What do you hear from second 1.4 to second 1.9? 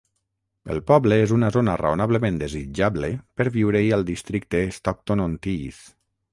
zona